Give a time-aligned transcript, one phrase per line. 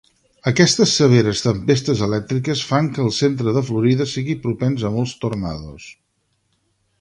[0.51, 5.87] Aquestes severes tempestes elèctriques fan que el centre de Florida sigui propens a molts tornados.